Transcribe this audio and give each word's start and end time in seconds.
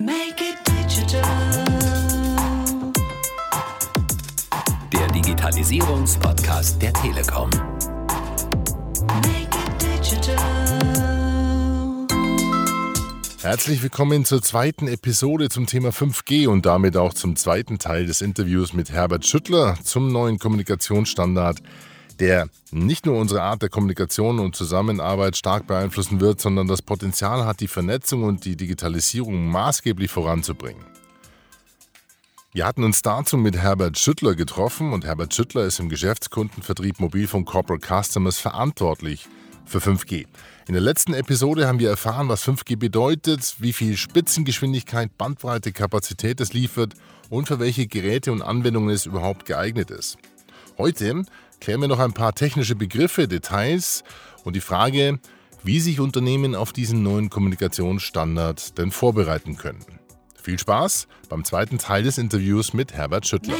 Make 0.00 0.36
it 0.38 0.56
digital. 0.64 1.24
Der 4.92 5.08
Digitalisierungspodcast 5.08 6.80
der 6.80 6.92
Telekom. 6.92 7.50
Make 9.08 9.58
it 9.58 9.82
digital. 9.82 10.38
Herzlich 13.42 13.82
willkommen 13.82 14.24
zur 14.24 14.40
zweiten 14.40 14.86
Episode 14.86 15.48
zum 15.48 15.66
Thema 15.66 15.88
5G 15.88 16.46
und 16.46 16.64
damit 16.64 16.96
auch 16.96 17.12
zum 17.12 17.34
zweiten 17.34 17.80
Teil 17.80 18.06
des 18.06 18.20
Interviews 18.20 18.72
mit 18.72 18.92
Herbert 18.92 19.26
Schüttler 19.26 19.78
zum 19.82 20.12
neuen 20.12 20.38
Kommunikationsstandard, 20.38 21.60
der 22.20 22.48
nicht 22.70 23.06
nur 23.06 23.16
unsere 23.18 23.42
Art 23.42 23.62
der 23.62 23.68
Kommunikation 23.68 24.38
und 24.38 24.56
Zusammenarbeit 24.56 25.36
stark 25.36 25.66
beeinflussen 25.66 26.20
wird, 26.20 26.40
sondern 26.40 26.68
das 26.68 26.82
Potenzial 26.82 27.44
hat, 27.44 27.60
die 27.60 27.68
Vernetzung 27.68 28.24
und 28.24 28.44
die 28.44 28.56
Digitalisierung 28.56 29.46
maßgeblich 29.48 30.10
voranzubringen. 30.10 30.84
Wir 32.52 32.66
hatten 32.66 32.82
uns 32.82 33.02
dazu 33.02 33.36
mit 33.36 33.56
Herbert 33.56 33.98
Schüttler 33.98 34.34
getroffen 34.34 34.92
und 34.92 35.04
Herbert 35.04 35.34
Schüttler 35.34 35.64
ist 35.64 35.80
im 35.80 35.88
Geschäftskundenvertrieb 35.88 36.98
Mobilfunk 36.98 37.46
Corporate 37.46 37.86
Customers 37.86 38.38
verantwortlich 38.38 39.28
für 39.64 39.78
5G. 39.78 40.26
In 40.66 40.72
der 40.72 40.82
letzten 40.82 41.14
Episode 41.14 41.68
haben 41.68 41.78
wir 41.78 41.90
erfahren, 41.90 42.28
was 42.28 42.42
5G 42.42 42.76
bedeutet, 42.76 43.56
wie 43.58 43.72
viel 43.72 43.96
Spitzengeschwindigkeit, 43.96 45.16
Bandbreite, 45.18 45.72
Kapazität 45.72 46.40
es 46.40 46.52
liefert 46.52 46.94
und 47.30 47.48
für 47.48 47.60
welche 47.60 47.86
Geräte 47.86 48.32
und 48.32 48.42
Anwendungen 48.42 48.90
es 48.90 49.06
überhaupt 49.06 49.44
geeignet 49.44 49.90
ist. 49.90 50.16
Heute 50.78 51.24
klären 51.60 51.80
wir 51.80 51.88
noch 51.88 51.98
ein 51.98 52.12
paar 52.12 52.34
technische 52.34 52.74
Begriffe, 52.74 53.28
Details 53.28 54.04
und 54.44 54.56
die 54.56 54.60
Frage, 54.60 55.18
wie 55.62 55.80
sich 55.80 56.00
Unternehmen 56.00 56.54
auf 56.54 56.72
diesen 56.72 57.02
neuen 57.02 57.30
Kommunikationsstandard 57.30 58.78
denn 58.78 58.90
vorbereiten 58.90 59.56
können. 59.56 59.84
Viel 60.40 60.58
Spaß 60.58 61.08
beim 61.28 61.44
zweiten 61.44 61.78
Teil 61.78 62.02
des 62.02 62.16
Interviews 62.18 62.72
mit 62.72 62.94
Herbert 62.94 63.26
Schüttler. 63.26 63.56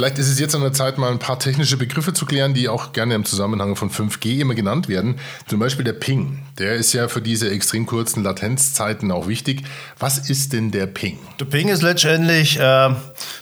Vielleicht 0.00 0.16
ist 0.16 0.30
es 0.30 0.40
jetzt 0.40 0.54
an 0.54 0.62
der 0.62 0.72
Zeit, 0.72 0.96
mal 0.96 1.10
ein 1.10 1.18
paar 1.18 1.38
technische 1.38 1.76
Begriffe 1.76 2.14
zu 2.14 2.24
klären, 2.24 2.54
die 2.54 2.70
auch 2.70 2.94
gerne 2.94 3.14
im 3.14 3.26
Zusammenhang 3.26 3.76
von 3.76 3.90
5G 3.90 4.40
immer 4.40 4.54
genannt 4.54 4.88
werden. 4.88 5.16
Zum 5.46 5.58
Beispiel 5.58 5.84
der 5.84 5.92
Ping. 5.92 6.38
Der 6.58 6.76
ist 6.76 6.94
ja 6.94 7.06
für 7.08 7.20
diese 7.20 7.50
extrem 7.50 7.84
kurzen 7.84 8.22
Latenzzeiten 8.22 9.12
auch 9.12 9.28
wichtig. 9.28 9.62
Was 9.98 10.30
ist 10.30 10.54
denn 10.54 10.70
der 10.70 10.86
Ping? 10.86 11.18
Der 11.38 11.44
Ping 11.44 11.68
ist 11.68 11.82
letztendlich, 11.82 12.58
äh, 12.58 12.94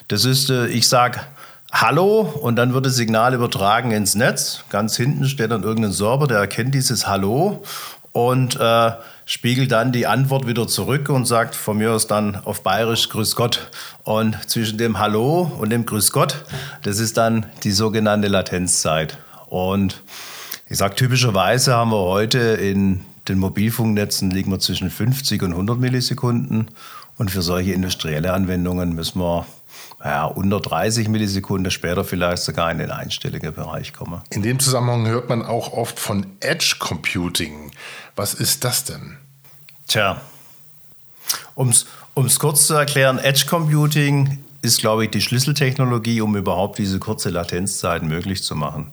das 0.09 0.25
ist, 0.25 0.51
äh, 0.51 0.67
ich 0.67 0.89
sage 0.89 1.21
Hallo 1.71 2.23
und 2.23 2.57
dann 2.57 2.75
wird 2.75 2.87
das 2.87 2.97
Signal 2.97 3.35
übertragen 3.35 3.93
ins 3.93 4.17
Netz. 4.17 4.65
Ganz 4.69 4.97
hinten 4.97 5.27
steht 5.27 5.53
dann 5.53 5.63
irgendein 5.63 5.93
Server, 5.93 6.27
der 6.27 6.39
erkennt 6.39 6.75
dieses 6.75 7.07
Hallo 7.07 7.63
und 8.11 8.57
äh, 8.57 8.91
spiegelt 9.29 9.73
dann 9.73 9.93
die 9.93 10.07
Antwort 10.07 10.47
wieder 10.47 10.67
zurück 10.67 11.11
und 11.11 11.27
sagt 11.27 11.55
von 11.55 11.77
mir 11.77 11.93
aus 11.93 12.07
dann 12.07 12.37
auf 12.47 12.63
Bayerisch 12.63 13.11
Grüß 13.11 13.37
Gott. 13.37 13.71
Und 14.03 14.39
zwischen 14.49 14.79
dem 14.79 14.99
Hallo 14.99 15.53
und 15.59 15.69
dem 15.69 15.85
Grüß 15.85 16.13
Gott, 16.13 16.47
das 16.83 16.99
ist 16.99 17.19
dann 17.19 17.45
die 17.63 17.71
sogenannte 17.71 18.29
Latenzzeit. 18.29 19.19
Und 19.47 20.03
ich 20.67 20.79
sage 20.79 20.95
typischerweise 20.95 21.75
haben 21.75 21.91
wir 21.91 22.05
heute 22.05 22.39
in 22.39 23.05
den 23.29 23.39
Mobilfunknetzen 23.39 24.31
liegen 24.31 24.51
wir 24.51 24.61
zwischen 24.61 24.89
50 24.89 25.43
und 25.43 25.53
100 25.53 25.79
Millisekunden. 25.79 26.71
Und 27.19 27.31
für 27.31 27.43
solche 27.43 27.73
industrielle 27.73 28.33
Anwendungen 28.33 28.95
müssen 28.95 29.21
wir 29.21 29.45
ja, 30.03 30.25
unter 30.25 30.61
30 30.61 31.09
Millisekunden, 31.09 31.71
später 31.71 32.03
vielleicht 32.03 32.45
sogar 32.45 32.71
in 32.71 32.79
den 32.79 32.91
einstelligen 32.91 33.53
Bereich 33.53 33.93
kommen. 33.93 34.23
In 34.31 34.43
dem 34.43 34.59
Zusammenhang 34.59 35.07
hört 35.07 35.29
man 35.29 35.45
auch 35.45 35.75
oft 35.75 35.99
von 35.99 36.25
Edge 36.41 36.77
Computing. 36.79 37.73
Was 38.17 38.33
ist 38.33 38.65
das 38.65 38.85
denn? 38.85 39.18
Tja, 39.89 40.21
um 41.55 41.71
es 41.71 42.39
kurz 42.39 42.67
zu 42.67 42.75
erklären, 42.75 43.19
Edge 43.19 43.47
Computing 43.49 44.39
ist, 44.61 44.81
glaube 44.81 45.05
ich, 45.05 45.11
die 45.11 45.23
Schlüsseltechnologie, 45.23 46.21
um 46.21 46.37
überhaupt 46.37 46.79
diese 46.79 46.99
kurze 46.99 47.31
Latenzzeit 47.31 48.03
möglich 48.03 48.43
zu 48.45 48.55
machen. 48.55 48.91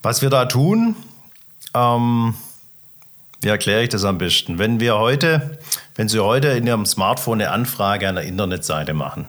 Was 0.00 0.22
wir 0.22 0.30
da 0.30 0.46
tun, 0.46 0.96
ähm, 1.74 2.34
wie 3.42 3.48
erkläre 3.48 3.82
ich 3.82 3.90
das 3.90 4.04
am 4.04 4.16
besten? 4.16 4.58
Wenn 4.58 4.80
wir 4.80 4.96
heute, 4.96 5.58
wenn 5.96 6.08
Sie 6.08 6.18
heute 6.18 6.48
in 6.48 6.66
Ihrem 6.66 6.86
Smartphone 6.86 7.42
eine 7.42 7.50
Anfrage 7.50 8.08
an 8.08 8.16
einer 8.16 8.26
Internetseite 8.26 8.94
machen, 8.94 9.26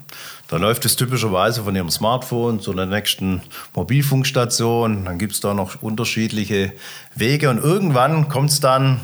dann 0.48 0.62
läuft 0.62 0.86
es 0.86 0.96
typischerweise 0.96 1.66
von 1.66 1.75
Ihrem 1.75 1.90
Smartphone 1.90 2.62
zu 2.62 2.74
der 2.74 2.86
nächsten 2.86 3.42
Mobilfunkstation. 3.75 5.04
Dann 5.04 5.19
gibt 5.19 5.34
es 5.34 5.42
da 5.42 5.54
noch 5.54 5.81
unterschiedliche 5.81 6.72
Wege 7.14 7.50
und 7.50 7.58
irgendwann 7.58 8.30
kommt 8.30 8.52
es 8.52 8.62
dann 8.62 9.02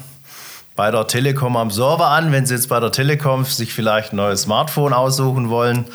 bei 0.75 0.89
der 0.91 1.07
Telekom 1.07 1.56
am 1.56 1.72
Server 1.72 2.07
an, 2.07 2.31
wenn 2.31 2.45
Sie 2.45 2.53
jetzt 2.53 2.69
bei 2.69 2.79
der 2.79 2.91
Telekom 2.91 3.45
sich 3.45 3.73
vielleicht 3.73 4.13
ein 4.13 4.17
neues 4.17 4.44
Smartphone 4.44 4.94
aussuchen 4.94 5.50
wollen. 5.50 5.85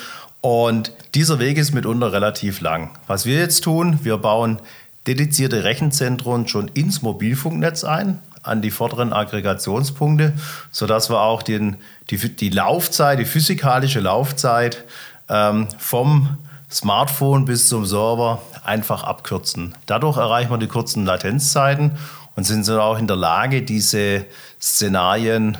Und 0.40 0.92
dieser 1.14 1.40
Weg 1.40 1.58
ist 1.58 1.74
mitunter 1.74 2.12
relativ 2.12 2.60
lang. 2.60 2.90
Was 3.06 3.26
wir 3.26 3.36
jetzt 3.36 3.64
tun, 3.64 3.98
wir 4.02 4.18
bauen 4.18 4.60
dedizierte 5.06 5.64
Rechenzentren 5.64 6.46
schon 6.46 6.68
ins 6.68 7.02
Mobilfunknetz 7.02 7.82
ein, 7.82 8.20
an 8.42 8.62
die 8.62 8.70
vorderen 8.70 9.12
Aggregationspunkte, 9.12 10.34
sodass 10.70 11.10
wir 11.10 11.20
auch 11.20 11.42
den, 11.42 11.76
die, 12.10 12.16
die 12.16 12.50
Laufzeit, 12.50 13.18
die 13.18 13.24
physikalische 13.24 14.00
Laufzeit 14.00 14.84
ähm, 15.28 15.66
vom 15.78 16.38
Smartphone 16.70 17.46
bis 17.46 17.68
zum 17.68 17.86
Server 17.86 18.42
einfach 18.64 19.02
abkürzen. 19.02 19.74
Dadurch 19.86 20.18
erreichen 20.18 20.50
wir 20.50 20.58
die 20.58 20.66
kurzen 20.66 21.06
Latenzzeiten 21.06 21.92
und 22.38 22.44
sind 22.44 22.62
so 22.62 22.80
auch 22.80 23.00
in 23.00 23.08
der 23.08 23.16
Lage, 23.16 23.62
diese 23.62 24.24
Szenarien 24.60 25.58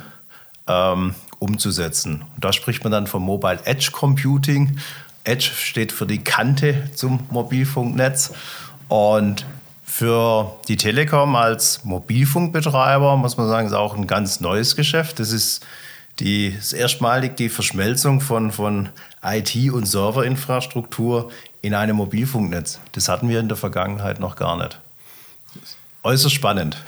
ähm, 0.65 1.13
umzusetzen. 1.37 2.23
Und 2.33 2.45
da 2.45 2.53
spricht 2.53 2.85
man 2.85 2.91
dann 2.93 3.05
vom 3.05 3.21
Mobile 3.21 3.59
Edge 3.65 3.89
Computing. 3.91 4.79
Edge 5.25 5.51
steht 5.53 5.91
für 5.91 6.05
die 6.05 6.19
Kante 6.19 6.89
zum 6.95 7.27
Mobilfunknetz. 7.31 8.31
Und 8.87 9.45
für 9.83 10.57
die 10.69 10.77
Telekom 10.77 11.35
als 11.35 11.83
Mobilfunkbetreiber 11.83 13.17
muss 13.17 13.35
man 13.35 13.49
sagen, 13.49 13.67
ist 13.67 13.73
auch 13.73 13.97
ein 13.97 14.07
ganz 14.07 14.39
neues 14.39 14.77
Geschäft. 14.77 15.19
Das 15.19 15.33
ist, 15.33 15.65
die, 16.19 16.47
ist 16.47 16.71
erstmalig 16.71 17.35
die 17.35 17.49
Verschmelzung 17.49 18.21
von, 18.21 18.53
von 18.53 18.87
IT- 19.21 19.73
und 19.73 19.85
Serverinfrastruktur 19.85 21.29
in 21.61 21.73
einem 21.73 21.97
Mobilfunknetz. 21.97 22.79
Das 22.93 23.09
hatten 23.09 23.27
wir 23.27 23.41
in 23.41 23.49
der 23.49 23.57
Vergangenheit 23.57 24.21
noch 24.21 24.37
gar 24.37 24.55
nicht. 24.55 24.79
Äußerst 26.03 26.33
spannend. 26.33 26.77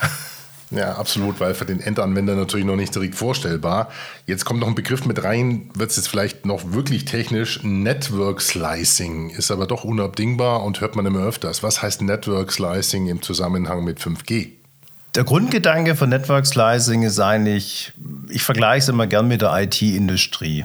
Ja, 0.74 0.94
absolut, 0.94 1.38
weil 1.38 1.52
für 1.52 1.66
den 1.66 1.80
Endanwender 1.80 2.34
natürlich 2.34 2.64
noch 2.64 2.76
nicht 2.76 2.94
direkt 2.94 3.14
vorstellbar. 3.14 3.90
Jetzt 4.26 4.46
kommt 4.46 4.60
noch 4.60 4.68
ein 4.68 4.74
Begriff 4.74 5.04
mit 5.04 5.22
rein, 5.22 5.70
wird 5.74 5.90
es 5.90 5.96
jetzt 5.96 6.08
vielleicht 6.08 6.46
noch 6.46 6.72
wirklich 6.72 7.04
technisch. 7.04 7.62
Network 7.62 8.40
Slicing 8.40 9.28
ist 9.28 9.50
aber 9.50 9.66
doch 9.66 9.84
unabdingbar 9.84 10.62
und 10.62 10.80
hört 10.80 10.96
man 10.96 11.04
immer 11.04 11.26
öfters. 11.26 11.62
Was 11.62 11.82
heißt 11.82 12.00
Network 12.00 12.52
Slicing 12.52 13.06
im 13.08 13.20
Zusammenhang 13.20 13.84
mit 13.84 14.00
5G? 14.00 14.52
Der 15.14 15.24
Grundgedanke 15.24 15.94
von 15.94 16.08
Network 16.08 16.46
Slicing 16.46 17.02
ist 17.02 17.20
eigentlich, 17.20 17.92
ich 18.30 18.42
vergleiche 18.42 18.84
es 18.84 18.88
immer 18.88 19.06
gern 19.06 19.28
mit 19.28 19.42
der 19.42 19.52
IT-Industrie. 19.54 20.64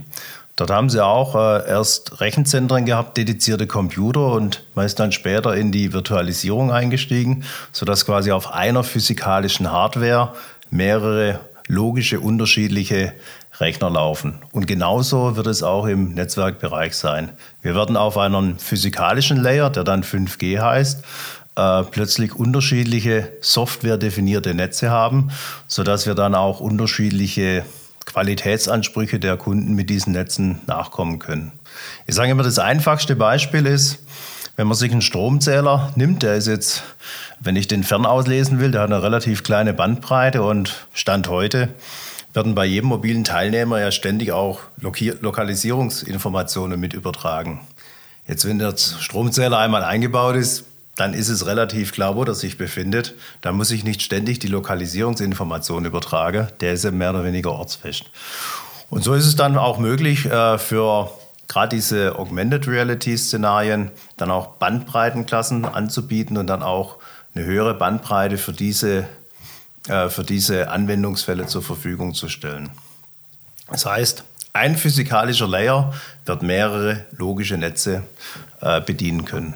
Dort 0.58 0.72
haben 0.72 0.90
sie 0.90 1.06
auch 1.06 1.36
äh, 1.36 1.70
erst 1.70 2.20
Rechenzentren 2.20 2.86
gehabt, 2.86 3.16
dedizierte 3.16 3.68
Computer 3.68 4.32
und 4.32 4.64
man 4.74 4.88
ist 4.88 5.00
dann 5.00 5.12
später 5.12 5.56
in 5.56 5.72
die 5.72 5.94
Virtualisierung 5.94 6.72
eingestiegen, 6.72 7.44
sodass 7.72 8.06
quasi 8.06 8.32
auf 8.32 8.52
einer 8.52 8.84
physikalischen 8.84 9.72
Hardware 9.72 10.34
mehrere 10.72 11.40
logische, 11.68 12.20
unterschiedliche 12.20 13.14
Rechner 13.60 13.92
laufen. 13.92 14.40
Und 14.52 14.66
genauso 14.66 15.36
wird 15.36 15.46
es 15.46 15.62
auch 15.62 15.86
im 15.86 16.16
Netzwerkbereich 16.16 16.96
sein. 16.96 17.34
Wir 17.62 17.76
werden 17.76 17.96
auf 17.96 18.18
einem 18.18 18.58
physikalischen 18.58 19.38
Layer, 19.38 19.70
der 19.70 19.84
dann 19.84 20.04
5G 20.04 20.60
heißt, 20.60 21.04
äh, 21.56 21.84
plötzlich 21.84 22.34
unterschiedliche 22.34 23.32
softwaredefinierte 23.42 24.56
Netze 24.56 24.90
haben, 24.90 25.30
sodass 25.68 26.08
wir 26.08 26.16
dann 26.16 26.34
auch 26.34 26.60
unterschiedliche 26.60 27.64
Qualitätsansprüche 28.08 29.20
der 29.20 29.38
Kunden 29.38 29.76
mit 29.76 29.92
diesen 29.92 30.14
Netzen 30.14 30.62
nachkommen 30.66 31.20
können. 31.20 31.52
Ich 32.08 32.16
sage 32.16 32.32
immer, 32.32 32.42
das 32.42 32.58
einfachste 32.58 33.16
Beispiel 33.16 33.68
ist, 33.68 34.00
wenn 34.56 34.66
man 34.66 34.76
sich 34.76 34.92
einen 34.92 35.04
Stromzähler 35.04 35.94
nimmt, 35.96 36.24
der 36.24 36.36
ist 36.36 36.48
jetzt, 36.48 36.82
wenn 37.40 37.56
ich 37.56 37.68
den 37.68 37.84
fern 37.84 38.08
auslesen 38.08 38.60
will, 38.60 38.72
der 38.72 38.82
hat 38.82 38.92
eine 38.92 39.04
relativ 39.04 39.44
kleine 39.44 39.74
Bandbreite 39.74 40.42
und 40.42 40.88
Stand 40.94 41.30
heute 41.30 41.70
werden 42.34 42.56
bei 42.56 42.66
jedem 42.66 42.90
mobilen 42.90 43.24
Teilnehmer 43.24 43.80
ja 43.80 43.92
ständig 43.92 44.32
auch 44.32 44.62
Lokalisierungsinformationen 44.80 46.80
mit 46.80 46.94
übertragen. 46.94 47.62
Jetzt, 48.28 48.48
wenn 48.48 48.60
der 48.60 48.76
Stromzähler 48.78 49.60
einmal 49.60 49.84
eingebaut 49.84 50.36
ist, 50.36 50.66
dann 50.98 51.14
ist 51.14 51.30
es 51.30 51.46
relativ 51.46 51.94
klar, 51.94 52.16
wo 52.16 52.26
der 52.26 52.34
sich 52.34 52.58
befindet. 52.58 53.14
Da 53.42 53.52
muss 53.52 53.72
ich 53.72 53.84
nicht 53.84 54.02
ständig 54.02 54.40
die 54.40 54.48
Lokalisierungsinformation 54.48 55.86
übertragen. 55.86 56.48
Der 56.60 56.74
ist 56.74 56.84
ja 56.84 56.92
mehr 56.92 57.12
oder 57.12 57.24
weniger 57.24 57.54
ortsfest. 57.54 58.06
Und 58.90 59.04
so 59.04 59.14
ist 59.14 59.28
es 59.28 59.36
dann 59.36 59.58
auch 59.58 59.78
möglich 59.78 60.26
äh, 60.26 60.58
für 60.58 61.12
gerade 61.48 61.76
diese 61.76 62.18
Augmented 62.18 62.68
Reality-Szenarien 62.68 63.92
dann 64.18 64.32
auch 64.32 64.56
Bandbreitenklassen 64.56 65.66
anzubieten 65.66 66.36
und 66.36 66.48
dann 66.48 66.64
auch 66.64 66.98
eine 67.36 67.46
höhere 67.46 67.76
Bandbreite 67.76 68.38
für 68.38 68.54
diese 68.54 69.08
äh, 69.88 70.10
für 70.10 70.24
diese 70.24 70.70
Anwendungsfälle 70.70 71.46
zur 71.46 71.62
Verfügung 71.62 72.16
zu 72.16 72.28
stellen. 72.28 72.70
Das 73.70 73.86
heißt, 73.86 74.24
ein 74.54 74.76
physikalischer 74.76 75.48
Layer 75.48 75.94
wird 76.26 76.42
mehrere 76.42 77.06
logische 77.12 77.58
Netze 77.58 78.04
äh, 78.62 78.82
bedienen 78.82 79.26
können. 79.26 79.54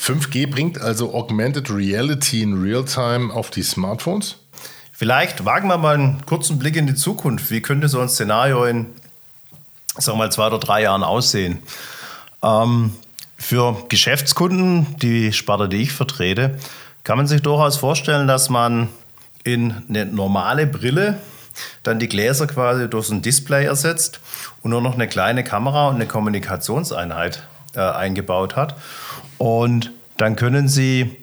5G 0.00 0.50
bringt 0.50 0.80
also 0.80 1.14
Augmented 1.14 1.70
Reality 1.70 2.42
in 2.42 2.62
Realtime 2.62 3.32
auf 3.32 3.50
die 3.50 3.62
Smartphones? 3.62 4.36
Vielleicht 4.92 5.44
wagen 5.44 5.68
wir 5.68 5.76
mal 5.76 5.94
einen 5.94 6.24
kurzen 6.24 6.58
Blick 6.58 6.76
in 6.76 6.86
die 6.86 6.94
Zukunft. 6.94 7.50
Wie 7.50 7.60
könnte 7.60 7.88
so 7.88 8.00
ein 8.00 8.08
Szenario 8.08 8.64
in, 8.64 8.86
sagen 9.98 10.18
wir 10.18 10.24
mal, 10.24 10.32
zwei 10.32 10.46
oder 10.46 10.58
drei 10.58 10.82
Jahren 10.82 11.02
aussehen? 11.02 11.58
Ähm, 12.42 12.94
für 13.36 13.84
Geschäftskunden, 13.88 14.96
die 15.00 15.32
Sparte, 15.32 15.68
die 15.68 15.82
ich 15.82 15.92
vertrete, 15.92 16.58
kann 17.04 17.18
man 17.18 17.26
sich 17.26 17.42
durchaus 17.42 17.76
vorstellen, 17.76 18.26
dass 18.26 18.48
man 18.48 18.88
in 19.44 19.84
eine 19.88 20.06
normale 20.06 20.66
Brille 20.66 21.18
dann 21.82 21.98
die 21.98 22.08
Gläser 22.08 22.46
quasi 22.46 22.88
durch 22.88 23.10
ein 23.10 23.22
Display 23.22 23.64
ersetzt 23.64 24.20
und 24.62 24.70
nur 24.70 24.80
noch 24.80 24.94
eine 24.94 25.08
kleine 25.08 25.44
Kamera 25.44 25.88
und 25.88 25.96
eine 25.96 26.06
Kommunikationseinheit 26.06 27.42
äh, 27.74 27.80
eingebaut 27.80 28.56
hat. 28.56 28.76
Und 29.40 29.90
dann 30.18 30.36
können 30.36 30.68
Sie 30.68 31.16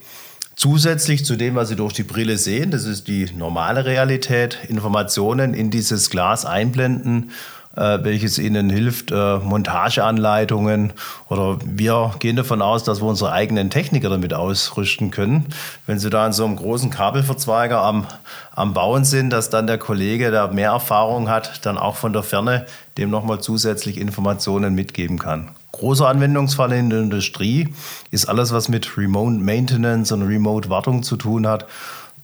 zusätzlich 0.56 1.24
zu 1.24 1.36
dem, 1.36 1.54
was 1.54 1.70
Sie 1.70 1.76
durch 1.76 1.94
die 1.94 2.02
Brille 2.02 2.40
sehen, 2.40 2.72
das 2.72 2.86
ist 2.86 3.08
die 3.08 3.30
normale 3.38 3.86
Realität, 3.86 4.58
Informationen 4.68 5.54
in 5.54 5.70
dieses 5.70 6.10
Glas 6.10 6.44
einblenden 6.44 7.32
äh, 7.76 8.04
welches 8.04 8.40
ihnen 8.40 8.72
hilft, 8.72 9.12
äh, 9.12 9.38
Montageanleitungen 9.38 10.94
oder 11.30 11.60
wir 11.64 12.16
gehen 12.18 12.36
davon 12.36 12.64
aus, 12.64 12.84
dass 12.84 13.02
wir 13.02 13.08
unsere 13.08 13.32
eigenen 13.34 13.70
Techniker 13.70 14.10
damit 14.10 14.34
ausrüsten 14.34 15.12
können. 15.12 15.46
Wenn 15.86 16.00
sie 16.00 16.10
da 16.10 16.26
in 16.26 16.34
so 16.34 16.44
einem 16.44 16.56
großen 16.56 16.90
Kabelverzweiger 16.90 17.80
am, 17.80 18.08
am 18.56 18.74
Bauen 18.74 19.06
sind, 19.06 19.30
dass 19.30 19.52
dann 19.52 19.68
der 19.68 19.78
Kollege, 19.78 20.32
der 20.32 20.48
mehr 20.48 20.72
Erfahrung 20.72 21.30
hat, 21.30 21.68
dann 21.68 21.78
auch 21.78 21.98
von 21.98 22.14
der 22.14 22.24
Ferne 22.24 22.66
dem 22.98 23.12
nochmal 23.12 23.42
zusätzlich 23.42 24.00
Informationen 24.00 24.74
mitgeben 24.74 25.20
kann. 25.20 25.52
Großer 25.72 26.08
Anwendungsfall 26.08 26.72
in 26.74 26.90
der 26.90 27.00
Industrie 27.00 27.74
ist 28.10 28.28
alles, 28.28 28.52
was 28.52 28.70
mit 28.70 28.98
Remote 28.98 29.38
Maintenance 29.38 30.12
und 30.12 30.24
Remote 30.24 30.70
Wartung 30.70 31.04
zu 31.04 31.18
tun 31.18 31.48
hat. 31.48 31.68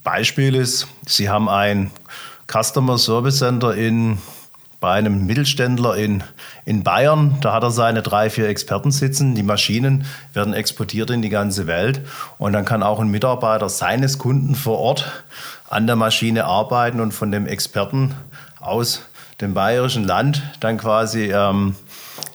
Beispiel 0.04 0.56
ist, 0.56 0.88
Sie 1.06 1.30
haben 1.30 1.50
ein 1.50 1.92
Customer 2.48 2.98
Service 2.98 3.38
Center 3.38 3.75
in 3.75 4.18
bei 4.84 4.92
einem 4.92 5.25
Mittelständler 5.25 5.95
in, 5.95 6.25
in 6.66 6.84
Bayern. 6.84 7.38
Da 7.40 7.54
hat 7.54 7.63
er 7.63 7.72
seine 7.72 8.01
drei, 8.01 8.30
vier 8.30 8.50
Experten 8.50 8.92
sitzen. 8.92 9.34
Die 9.34 9.42
Maschinen 9.42 10.04
werden 10.34 10.54
exportiert 10.54 11.10
in 11.10 11.22
die 11.22 11.30
ganze 11.30 11.68
Welt. 11.68 12.01
Und 12.38 12.51
dann 12.51 12.66
kann 12.66 12.84
auch 12.84 13.00
ein 13.00 13.07
Mitarbeiter 13.07 13.69
seines 13.69 14.18
Kunden 14.18 14.56
vor 14.56 14.80
Ort 14.80 15.10
an 15.69 15.88
der 15.88 15.96
Maschine 15.96 16.44
arbeiten 16.44 17.00
und 17.00 17.13
von 17.13 17.31
dem 17.31 17.48
Experten 17.48 18.13
aus 18.60 19.04
dem 19.39 19.54
bayerischen 19.54 20.04
Land 20.04 20.44
dann 20.60 20.78
quasi 20.78 21.31
ähm, 21.34 21.78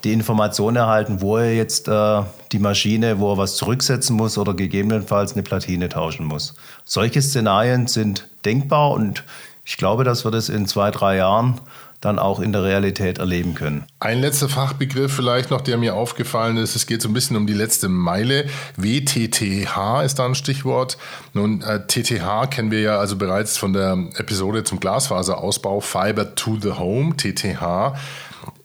die 0.03 0.13
Information 0.13 0.75
erhalten, 0.75 1.21
wo 1.21 1.37
er 1.37 1.55
jetzt 1.55 1.87
äh, 1.87 2.21
die 2.51 2.59
Maschine, 2.59 3.19
wo 3.19 3.33
er 3.33 3.37
was 3.37 3.55
zurücksetzen 3.55 4.15
muss 4.15 4.37
oder 4.37 4.53
gegebenenfalls 4.53 5.33
eine 5.33 5.43
Platine 5.43 5.89
tauschen 5.89 6.25
muss. 6.25 6.55
Solche 6.85 7.21
Szenarien 7.21 7.87
sind 7.87 8.27
denkbar 8.45 8.91
und 8.91 9.23
ich 9.65 9.77
glaube, 9.77 10.03
dass 10.03 10.25
wir 10.25 10.31
das 10.31 10.49
in 10.49 10.65
zwei, 10.65 10.89
drei 10.91 11.17
Jahren 11.17 11.59
dann 12.01 12.17
auch 12.17 12.39
in 12.39 12.53
der 12.53 12.63
Realität 12.63 13.17
erleben 13.17 13.55
können. 13.55 13.83
Ein 13.99 14.21
letzter 14.21 14.47
Fachbegriff 14.47 15.13
vielleicht 15.13 15.51
noch, 15.51 15.61
der 15.61 15.77
mir 15.77 15.95
aufgefallen 15.95 16.55
ist. 16.57 16.75
Es 16.75 16.87
geht 16.87 17.01
so 17.01 17.09
ein 17.09 17.13
bisschen 17.13 17.35
um 17.35 17.45
die 17.45 17.53
letzte 17.53 17.89
Meile. 17.89 18.45
WTTH 18.77 20.01
ist 20.05 20.17
da 20.17 20.25
ein 20.25 20.35
Stichwort. 20.35 20.97
Nun, 21.33 21.61
äh, 21.61 21.85
TTH 21.85 22.49
kennen 22.49 22.71
wir 22.71 22.79
ja 22.79 22.99
also 22.99 23.17
bereits 23.17 23.57
von 23.57 23.73
der 23.73 23.97
Episode 24.15 24.63
zum 24.63 24.79
Glasfaserausbau 24.79 25.81
Fiber 25.81 26.35
to 26.35 26.57
the 26.61 26.71
Home, 26.71 27.15
TTH. 27.17 27.95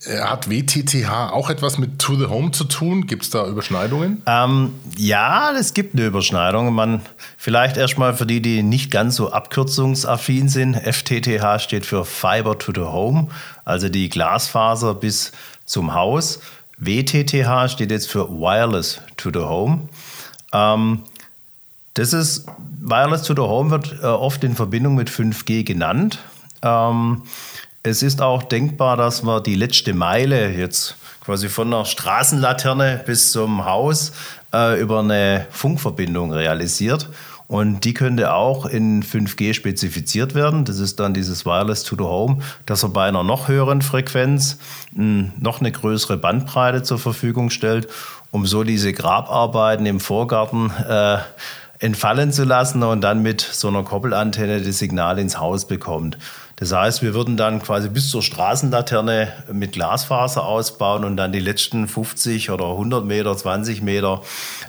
Äh, 0.06 0.21
hat 0.21 0.51
WTTH 0.51 1.31
auch 1.33 1.51
etwas 1.51 1.79
mit 1.79 1.99
To 1.99 2.15
the 2.15 2.27
Home 2.27 2.51
zu 2.51 2.65
tun? 2.65 3.06
Gibt 3.06 3.25
es 3.25 3.31
da 3.31 3.47
Überschneidungen? 3.47 4.23
Ähm, 4.27 4.75
ja, 4.97 5.53
es 5.53 5.75
gibt 5.75 5.95
eine 5.95 6.06
Überschneidung. 6.06 6.73
Man, 6.73 7.01
vielleicht 7.37 7.77
erstmal 7.77 8.15
für 8.15 8.27
die, 8.27 8.41
die 8.41 8.62
nicht 8.62 8.91
ganz 8.91 9.17
so 9.17 9.33
abkürzungsaffin 9.33 10.49
sind. 10.49 10.77
FTTH 10.77 11.61
steht 11.61 11.87
für 11.87 12.05
Fiber 12.05 12.59
to 12.59 12.73
the 12.75 12.83
Home, 12.83 13.29
also 13.65 13.89
die 13.89 14.09
Glasfaser 14.09 14.95
bis 14.95 15.33
zum 15.65 15.95
Haus. 15.95 16.41
WTTH 16.79 17.69
steht 17.69 17.91
jetzt 17.91 18.11
für 18.11 18.29
Wireless 18.29 19.00
to 19.17 19.31
the 19.33 19.41
Home. 19.41 19.89
Ähm, 20.53 21.05
das 21.95 22.12
ist, 22.12 22.47
Wireless 22.81 23.23
to 23.23 23.35
the 23.35 23.43
Home 23.43 23.71
wird 23.71 24.00
äh, 24.03 24.07
oft 24.07 24.43
in 24.45 24.55
Verbindung 24.57 24.97
mit 24.97 25.09
5G 25.09 25.65
genannt. 25.65 26.19
Ähm, 26.62 27.23
es 27.87 28.03
ist 28.03 28.23
auch 28.23 28.43
denkbar, 28.43 28.97
dass 28.97 29.23
man 29.23 29.43
die 29.43 29.55
letzte 29.55 29.93
Meile 29.93 30.51
jetzt 30.51 30.97
quasi 31.23 31.51
von 31.51 31.71
der 31.71 31.85
Straßenlaterne 31.85 33.03
bis 33.05 33.31
zum 33.31 33.67
Haus 33.67 34.13
äh, 34.55 34.81
über 34.81 35.01
eine 35.01 35.47
Funkverbindung 35.51 36.33
realisiert. 36.33 37.11
Und 37.47 37.85
die 37.85 37.93
könnte 37.93 38.33
auch 38.33 38.65
in 38.65 39.03
5G 39.03 39.53
spezifiziert 39.53 40.35
werden. 40.35 40.65
Das 40.65 40.79
ist 40.79 40.99
dann 40.99 41.13
dieses 41.13 41.45
Wireless 41.45 41.83
to 41.83 41.95
the 41.95 42.05
Home, 42.05 42.39
dass 42.65 42.83
er 42.83 42.89
bei 42.89 43.07
einer 43.07 43.23
noch 43.23 43.49
höheren 43.49 43.83
Frequenz 43.83 44.57
hm, 44.95 45.33
noch 45.39 45.61
eine 45.61 45.71
größere 45.71 46.17
Bandbreite 46.17 46.83
zur 46.83 46.99
Verfügung 46.99 47.51
stellt, 47.51 47.89
um 48.31 48.47
so 48.47 48.65
diese 48.65 48.95
Grabarbeiten 48.95 49.85
im 49.85 50.01
Vorgarten 50.01 50.71
äh, 50.89 51.19
entfallen 51.81 52.33
zu 52.33 52.45
lassen 52.45 52.83
und 52.83 53.03
dann 53.03 53.23
mit 53.23 53.43
so 53.43 53.69
einer 53.69 53.83
Koppelantenne 53.83 54.63
das 54.63 54.79
Signal 54.79 55.19
ins 55.19 55.39
Haus 55.39 55.67
bekommt. 55.67 56.17
Das 56.56 56.73
heißt, 56.73 57.03
wir 57.03 57.15
würden 57.15 57.37
dann 57.37 57.61
quasi 57.61 57.89
bis 57.89 58.11
zur 58.11 58.23
Straßenlaterne 58.23 59.33
mit 59.53 59.73
Glasfaser 59.73 60.45
ausbauen 60.45 61.05
und 61.05 61.17
dann 61.17 61.33
die 61.33 61.41
letzten 61.41 61.89
50 61.89 62.51
oder 62.51 62.71
100 62.71 63.05
Meter, 63.05 63.37
20 63.37 63.83
Meter 63.83 64.23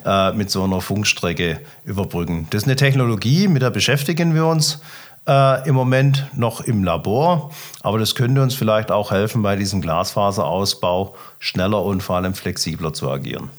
äh, 0.04 0.32
mit 0.32 0.50
so 0.50 0.64
einer 0.64 0.82
Funkstrecke 0.82 1.62
überbrücken. 1.84 2.48
Das 2.50 2.64
ist 2.64 2.68
eine 2.68 2.76
Technologie, 2.76 3.48
mit 3.48 3.62
der 3.62 3.70
beschäftigen 3.70 4.34
wir 4.34 4.48
uns 4.48 4.80
äh, 5.28 5.68
im 5.68 5.76
Moment 5.76 6.26
noch 6.36 6.62
im 6.62 6.84
Labor, 6.84 7.52
aber 7.82 8.00
das 8.00 8.16
könnte 8.16 8.42
uns 8.42 8.56
vielleicht 8.56 8.92
auch 8.92 9.12
helfen, 9.12 9.44
bei 9.44 9.56
diesem 9.56 9.82
Glasfaserausbau 9.82 11.16
schneller 11.40 11.84
und 11.84 12.02
vor 12.02 12.16
allem 12.16 12.34
flexibler 12.34 12.94
zu 12.94 13.12
agieren. 13.12 13.50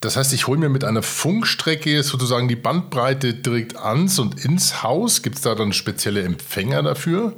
Das 0.00 0.16
heißt, 0.16 0.32
ich 0.32 0.46
hole 0.46 0.58
mir 0.58 0.68
mit 0.68 0.84
einer 0.84 1.02
Funkstrecke 1.02 2.02
sozusagen 2.04 2.46
die 2.46 2.56
Bandbreite 2.56 3.34
direkt 3.34 3.76
ans 3.76 4.20
und 4.20 4.44
ins 4.44 4.84
Haus. 4.84 5.22
Gibt 5.22 5.36
es 5.36 5.42
da 5.42 5.56
dann 5.56 5.72
spezielle 5.72 6.22
Empfänger 6.22 6.84
dafür? 6.84 7.34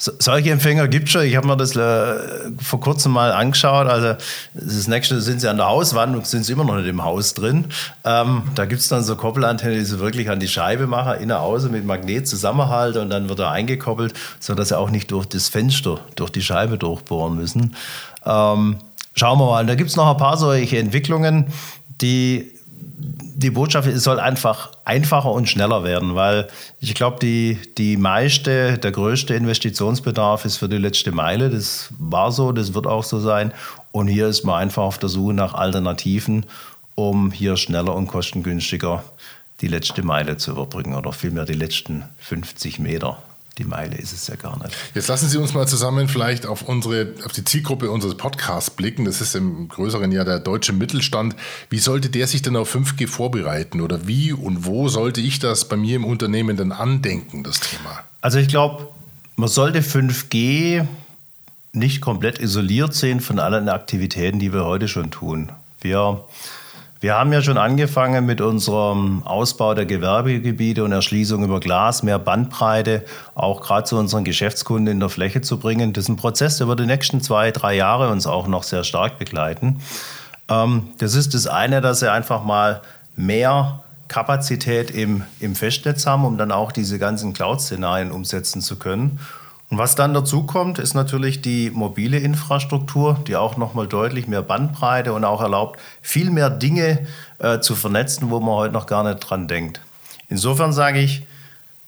So, 0.00 0.12
solche 0.18 0.50
Empfänger 0.50 0.86
gibt 0.86 1.06
es 1.06 1.10
schon. 1.10 1.22
Ich 1.22 1.34
habe 1.34 1.46
mir 1.48 1.56
das 1.56 1.74
äh, 1.74 2.52
vor 2.62 2.80
kurzem 2.80 3.12
mal 3.12 3.32
angeschaut. 3.32 3.88
Also 3.88 4.14
das 4.54 4.86
nächste 4.86 5.20
sind 5.20 5.40
sie 5.40 5.48
an 5.48 5.56
der 5.56 5.66
Hauswand 5.66 6.14
und 6.14 6.26
sind 6.26 6.44
sie 6.44 6.52
immer 6.52 6.64
noch 6.64 6.76
nicht 6.76 6.86
im 6.86 7.02
Haus 7.02 7.34
drin. 7.34 7.64
Ähm, 8.04 8.42
da 8.54 8.64
gibt 8.66 8.80
es 8.80 8.88
dann 8.88 9.02
so 9.02 9.16
Koppelantennen, 9.16 9.76
die 9.76 9.84
sie 9.84 9.98
wirklich 9.98 10.30
an 10.30 10.38
die 10.38 10.46
Scheibe 10.46 10.86
machen, 10.86 11.20
innen 11.20 11.36
außen 11.36 11.72
mit 11.72 11.84
Magnet 11.84 12.28
zusammenhalten 12.28 13.02
und 13.02 13.10
dann 13.10 13.28
wird 13.28 13.40
er 13.40 13.50
eingekoppelt, 13.50 14.14
sodass 14.38 14.68
sie 14.68 14.78
auch 14.78 14.90
nicht 14.90 15.10
durch 15.10 15.26
das 15.26 15.48
Fenster, 15.48 15.98
durch 16.14 16.30
die 16.30 16.42
Scheibe 16.42 16.78
durchbohren 16.78 17.34
müssen. 17.34 17.74
Ähm, 18.24 18.76
schauen 19.14 19.38
wir 19.40 19.46
mal. 19.46 19.66
Da 19.66 19.74
gibt 19.74 19.90
es 19.90 19.96
noch 19.96 20.08
ein 20.08 20.16
paar 20.16 20.36
solche 20.36 20.78
Entwicklungen, 20.78 21.46
die 22.00 22.57
die 23.38 23.52
Botschaft 23.52 23.86
es 23.86 24.02
soll 24.02 24.18
einfach 24.18 24.72
einfacher 24.84 25.30
und 25.30 25.48
schneller 25.48 25.84
werden, 25.84 26.16
weil 26.16 26.48
ich 26.80 26.92
glaube, 26.94 27.20
die, 27.20 27.56
die 27.78 27.96
meiste, 27.96 28.78
der 28.78 28.90
größte 28.90 29.32
Investitionsbedarf 29.32 30.44
ist 30.44 30.56
für 30.56 30.68
die 30.68 30.76
letzte 30.76 31.12
Meile. 31.12 31.48
Das 31.48 31.94
war 32.00 32.32
so, 32.32 32.50
das 32.50 32.74
wird 32.74 32.88
auch 32.88 33.04
so 33.04 33.20
sein. 33.20 33.52
Und 33.92 34.08
hier 34.08 34.26
ist 34.26 34.42
man 34.42 34.60
einfach 34.60 34.82
auf 34.82 34.98
der 34.98 35.08
Suche 35.08 35.34
nach 35.34 35.54
Alternativen, 35.54 36.46
um 36.96 37.30
hier 37.30 37.56
schneller 37.56 37.94
und 37.94 38.08
kostengünstiger 38.08 39.04
die 39.60 39.68
letzte 39.68 40.02
Meile 40.02 40.36
zu 40.36 40.50
überbrücken 40.50 40.96
oder 40.96 41.12
vielmehr 41.12 41.44
die 41.44 41.52
letzten 41.52 42.02
50 42.18 42.80
Meter 42.80 43.22
die 43.58 43.64
Meile 43.64 43.96
ist 43.96 44.12
es 44.12 44.26
ja 44.28 44.36
gar 44.36 44.58
nicht. 44.62 44.74
Jetzt 44.94 45.08
lassen 45.08 45.28
Sie 45.28 45.38
uns 45.38 45.54
mal 45.54 45.66
zusammen 45.66 46.08
vielleicht 46.08 46.46
auf 46.46 46.62
unsere, 46.62 47.14
auf 47.24 47.32
die 47.32 47.44
Zielgruppe 47.44 47.90
unseres 47.90 48.16
Podcasts 48.16 48.70
blicken. 48.70 49.04
Das 49.04 49.20
ist 49.20 49.34
im 49.34 49.68
größeren 49.68 50.12
Jahr 50.12 50.24
der 50.24 50.38
deutsche 50.38 50.72
Mittelstand. 50.72 51.34
Wie 51.70 51.78
sollte 51.78 52.08
der 52.10 52.26
sich 52.26 52.42
denn 52.42 52.56
auf 52.56 52.74
5G 52.74 53.06
vorbereiten? 53.08 53.80
Oder 53.80 54.06
wie 54.06 54.32
und 54.32 54.64
wo 54.64 54.88
sollte 54.88 55.20
ich 55.20 55.38
das 55.38 55.68
bei 55.68 55.76
mir 55.76 55.96
im 55.96 56.04
Unternehmen 56.04 56.56
denn 56.56 56.72
andenken, 56.72 57.42
das 57.42 57.60
Thema? 57.60 58.00
Also 58.20 58.38
ich 58.38 58.48
glaube, 58.48 58.88
man 59.36 59.48
sollte 59.48 59.80
5G 59.80 60.86
nicht 61.72 62.00
komplett 62.00 62.38
isoliert 62.38 62.94
sehen 62.94 63.20
von 63.20 63.38
allen 63.38 63.68
Aktivitäten, 63.68 64.38
die 64.38 64.52
wir 64.52 64.64
heute 64.64 64.88
schon 64.88 65.10
tun. 65.10 65.52
Wir 65.80 66.24
wir 67.00 67.14
haben 67.14 67.32
ja 67.32 67.42
schon 67.42 67.58
angefangen 67.58 68.26
mit 68.26 68.40
unserem 68.40 69.22
Ausbau 69.24 69.74
der 69.74 69.86
Gewerbegebiete 69.86 70.82
und 70.82 70.90
Erschließung 70.90 71.44
über 71.44 71.60
Glas, 71.60 72.02
mehr 72.02 72.18
Bandbreite, 72.18 73.04
auch 73.36 73.60
gerade 73.60 73.84
zu 73.84 73.96
unseren 73.96 74.24
Geschäftskunden 74.24 74.88
in 74.88 75.00
der 75.00 75.08
Fläche 75.08 75.40
zu 75.40 75.58
bringen. 75.58 75.92
Das 75.92 76.04
ist 76.04 76.08
ein 76.08 76.16
Prozess, 76.16 76.58
der 76.58 76.66
wird 76.66 76.80
die 76.80 76.86
nächsten 76.86 77.20
zwei, 77.20 77.52
drei 77.52 77.76
Jahre 77.76 78.10
uns 78.10 78.26
auch 78.26 78.48
noch 78.48 78.64
sehr 78.64 78.82
stark 78.82 79.18
begleiten. 79.18 79.80
Ähm, 80.48 80.88
das 80.98 81.14
ist 81.14 81.34
das 81.34 81.46
eine, 81.46 81.80
dass 81.80 82.00
sie 82.00 82.10
einfach 82.10 82.42
mal 82.42 82.82
mehr 83.14 83.80
Kapazität 84.08 84.90
im, 84.90 85.22
im 85.38 85.54
Festnetz 85.54 86.06
haben, 86.06 86.24
um 86.24 86.36
dann 86.36 86.50
auch 86.50 86.72
diese 86.72 86.98
ganzen 86.98 87.32
Cloud-Szenarien 87.32 88.10
umsetzen 88.10 88.60
zu 88.60 88.76
können. 88.76 89.20
Und 89.70 89.76
was 89.76 89.94
dann 89.94 90.14
dazu 90.14 90.44
kommt, 90.44 90.78
ist 90.78 90.94
natürlich 90.94 91.42
die 91.42 91.70
mobile 91.70 92.18
Infrastruktur, 92.18 93.20
die 93.26 93.36
auch 93.36 93.58
nochmal 93.58 93.86
deutlich 93.86 94.26
mehr 94.26 94.42
Bandbreite 94.42 95.12
und 95.12 95.24
auch 95.24 95.42
erlaubt, 95.42 95.78
viel 96.00 96.30
mehr 96.30 96.48
Dinge 96.48 97.06
äh, 97.38 97.60
zu 97.60 97.74
vernetzen, 97.74 98.30
wo 98.30 98.40
man 98.40 98.54
heute 98.54 98.72
noch 98.72 98.86
gar 98.86 99.04
nicht 99.04 99.20
dran 99.20 99.46
denkt. 99.46 99.82
Insofern 100.30 100.72
sage 100.72 101.00
ich, 101.00 101.22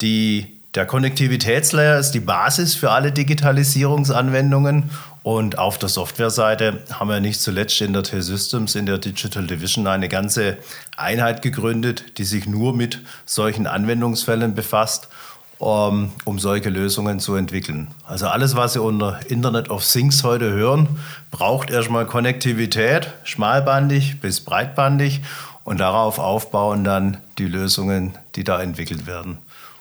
die, 0.02 0.58
der 0.74 0.84
Konnektivitätslayer 0.84 1.98
ist 1.98 2.12
die 2.12 2.20
Basis 2.20 2.74
für 2.74 2.90
alle 2.90 3.12
Digitalisierungsanwendungen. 3.12 4.90
Und 5.22 5.58
auf 5.58 5.78
der 5.78 5.90
Softwareseite 5.90 6.82
haben 6.92 7.08
wir 7.08 7.20
nicht 7.20 7.40
zuletzt 7.40 7.80
in 7.82 7.92
der 7.92 8.02
T-Systems, 8.02 8.74
in 8.74 8.86
der 8.86 8.98
Digital 8.98 9.46
Division, 9.46 9.86
eine 9.86 10.08
ganze 10.08 10.56
Einheit 10.96 11.42
gegründet, 11.42 12.18
die 12.18 12.24
sich 12.24 12.46
nur 12.46 12.74
mit 12.74 13.00
solchen 13.26 13.66
Anwendungsfällen 13.66 14.54
befasst 14.54 15.08
um, 15.60 16.10
um 16.24 16.38
solche 16.38 16.70
Lösungen 16.70 17.20
zu 17.20 17.36
entwickeln. 17.36 17.88
Also 18.06 18.26
alles, 18.26 18.56
was 18.56 18.72
Sie 18.72 18.80
unter 18.80 19.20
Internet 19.28 19.68
of 19.68 19.86
Things 19.86 20.24
heute 20.24 20.50
hören, 20.50 20.88
braucht 21.30 21.70
erstmal 21.70 22.06
Konnektivität, 22.06 23.12
schmalbandig 23.24 24.20
bis 24.20 24.40
breitbandig 24.40 25.20
und 25.62 25.78
darauf 25.78 26.18
aufbauen 26.18 26.82
dann 26.82 27.18
die 27.36 27.46
Lösungen, 27.46 28.16
die 28.36 28.42
da 28.42 28.60
entwickelt 28.60 29.06
werden. 29.06 29.36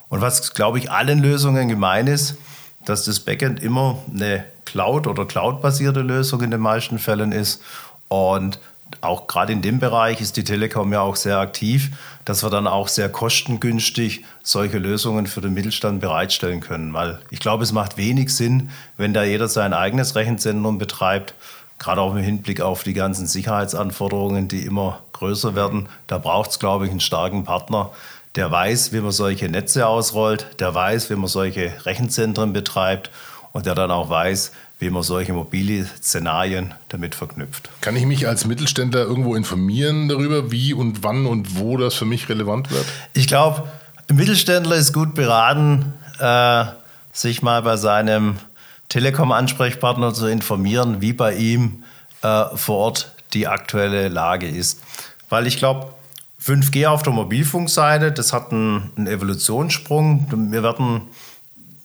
Und 0.10 0.20
was, 0.20 0.54
glaube 0.54 0.80
ich, 0.80 0.92
allen 0.92 1.20
Lösungen 1.20 1.70
gemein 1.70 2.08
ist, 2.08 2.36
dass 2.84 3.06
das 3.06 3.22
Backend 3.22 3.64
immer 3.64 4.00
eine 4.14 4.44
Cloud- 4.66 5.08
oder 5.08 5.26
Cloud-basierte 5.26 6.02
Lösung 6.02 6.42
in 6.42 6.52
den 6.52 6.60
meisten 6.60 7.00
Fällen 7.00 7.32
ist 7.32 7.62
und 8.10 8.60
auch 9.02 9.28
gerade 9.28 9.54
in 9.54 9.62
dem 9.62 9.80
Bereich 9.80 10.22
ist 10.22 10.38
die 10.38 10.44
Telekom 10.44 10.92
ja 10.92 11.02
auch 11.02 11.16
sehr 11.16 11.38
aktiv, 11.38 11.92
dass 12.26 12.44
wir 12.44 12.50
dann 12.50 12.68
auch 12.68 12.88
sehr 12.88 13.10
kostengünstig 13.10 14.26
solche 14.44 14.78
Lösungen 14.78 15.28
für 15.28 15.42
den 15.42 15.54
Mittelstand 15.54 16.02
bereitstellen 16.02 16.60
können. 16.60 16.94
Weil 16.94 17.20
ich 17.30 17.40
glaube, 17.40 17.64
es 17.64 17.72
macht 17.72 17.98
wenig 17.98 18.36
Sinn, 18.36 18.70
wenn 18.98 19.14
da 19.14 19.24
jeder 19.24 19.48
sein 19.48 19.74
eigenes 19.74 20.16
Rechenzentrum 20.16 20.78
betreibt, 20.78 21.34
gerade 21.80 22.02
auch 22.02 22.14
im 22.14 22.22
Hinblick 22.22 22.62
auf 22.62 22.84
die 22.84 22.94
ganzen 22.94 23.26
Sicherheitsanforderungen, 23.26 24.48
die 24.48 24.66
immer 24.66 25.00
größer 25.14 25.56
werden. 25.56 25.88
Da 26.08 26.18
braucht 26.18 26.52
es, 26.52 26.60
glaube 26.60 26.86
ich, 26.86 26.92
einen 26.92 27.00
starken 27.00 27.46
Partner, 27.46 27.92
der 28.36 28.52
weiß, 28.52 28.94
wie 28.94 29.00
man 29.00 29.12
solche 29.12 29.50
Netze 29.50 29.88
ausrollt, 29.88 30.48
der 30.60 30.76
weiß, 30.76 31.10
wie 31.10 31.16
man 31.16 31.28
solche 31.28 31.72
Rechenzentren 31.86 32.54
betreibt 32.54 33.10
und 33.54 33.66
der 33.66 33.76
dann 33.76 33.92
auch 33.92 34.10
weiß, 34.10 34.52
wie 34.80 34.90
man 34.90 35.04
solche 35.04 35.34
mobile 35.34 35.86
Szenarien 36.02 36.74
damit 36.88 37.14
verknüpft. 37.14 37.70
Kann 37.82 37.98
ich 37.98 38.06
mich 38.06 38.28
als 38.28 38.46
Mittelständler 38.46 39.02
irgendwo 39.02 39.36
informieren 39.36 40.08
darüber, 40.08 40.52
wie 40.52 40.74
und 40.74 41.04
wann 41.04 41.26
und 41.26 41.60
wo 41.60 41.78
das 41.78 41.96
für 41.96 42.06
mich 42.06 42.30
relevant 42.30 42.72
wird? 42.72 42.86
Ich 43.14 43.28
glaube, 43.28 43.70
ein 44.10 44.16
Mittelständler 44.16 44.78
ist 44.78 44.94
gut 44.94 45.14
beraten, 45.16 45.94
äh, 46.20 46.66
sich 47.12 47.42
mal 47.42 47.62
bei 47.62 47.76
seinem 47.76 48.38
Telekom-Ansprechpartner 48.88 50.14
zu 50.14 50.28
informieren, 50.28 51.02
wie 51.02 51.14
bei 51.14 51.36
ihm 51.36 51.84
äh, 52.22 52.46
vor 52.56 52.78
Ort 52.78 53.12
die 53.34 53.48
aktuelle 53.48 54.08
Lage 54.08 54.48
ist. 54.48 54.82
Weil 55.28 55.46
ich 55.46 55.58
glaube, 55.58 55.94
5G 56.42 56.88
auf 56.88 57.04
der 57.04 57.12
Mobilfunkseite, 57.12 58.14
das 58.14 58.32
hat 58.32 58.52
einen, 58.52 58.92
einen 58.96 59.08
Evolutionssprung. 59.08 60.28
Wir 60.52 60.64
werden 60.64 61.02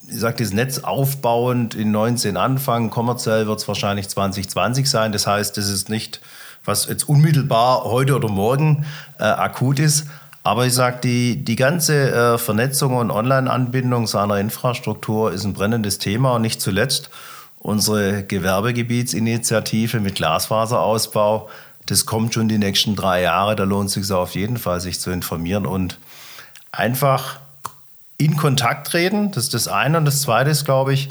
ich 0.08 0.20
sage, 0.20 0.42
das 0.42 0.52
Netz 0.52 0.80
aufbauend 0.80 1.74
in 1.74 1.90
19 1.90 2.36
anfangen. 2.36 2.90
Kommerziell 2.90 3.46
wird 3.46 3.60
es 3.60 3.68
wahrscheinlich 3.68 4.08
2020 4.08 4.88
sein. 4.88 5.12
Das 5.12 5.26
heißt, 5.26 5.56
das 5.56 5.68
ist 5.68 5.88
nicht, 5.88 6.20
was 6.64 6.86
jetzt 6.86 7.08
unmittelbar 7.08 7.84
heute 7.84 8.14
oder 8.14 8.28
morgen 8.28 8.84
äh, 9.18 9.24
akut 9.24 9.78
ist. 9.78 10.06
Aber 10.42 10.66
ich 10.66 10.74
sage, 10.74 10.98
die, 11.02 11.42
die 11.42 11.56
ganze 11.56 12.12
äh, 12.12 12.38
Vernetzung 12.38 12.96
und 12.96 13.10
Online-Anbindung 13.10 14.06
seiner 14.06 14.38
Infrastruktur 14.38 15.32
ist 15.32 15.44
ein 15.44 15.54
brennendes 15.54 15.98
Thema 15.98 16.34
und 16.34 16.42
nicht 16.42 16.60
zuletzt 16.60 17.08
unsere 17.58 18.24
Gewerbegebietsinitiative 18.24 20.00
mit 20.00 20.16
Glasfaserausbau. 20.16 21.48
Das 21.86 22.04
kommt 22.04 22.34
schon 22.34 22.48
die 22.48 22.58
nächsten 22.58 22.94
drei 22.94 23.22
Jahre. 23.22 23.56
Da 23.56 23.64
lohnt 23.64 23.88
es 23.88 23.94
sich 23.94 24.12
auf 24.12 24.34
jeden 24.34 24.58
Fall, 24.58 24.80
sich 24.82 25.00
zu 25.00 25.10
informieren 25.10 25.64
und 25.64 25.98
einfach 26.72 27.40
in 28.18 28.36
Kontakt 28.36 28.88
treten. 28.88 29.30
Das 29.32 29.44
ist 29.44 29.54
das 29.54 29.68
eine. 29.68 29.98
Und 29.98 30.04
das 30.04 30.22
zweite 30.22 30.50
ist, 30.50 30.64
glaube 30.64 30.92
ich, 30.92 31.08